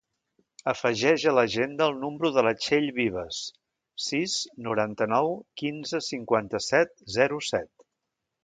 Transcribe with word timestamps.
Afegeix 0.71 1.25
a 1.31 1.33
l'agenda 1.39 1.89
el 1.91 1.99
número 2.05 2.31
de 2.37 2.43
la 2.47 2.53
Txell 2.63 2.89
Vivas: 2.97 3.41
sis, 4.07 4.35
noranta-nou, 4.69 5.33
quinze, 5.63 6.03
cinquanta-set, 6.11 6.97
zero, 7.19 7.43
set. 7.51 7.91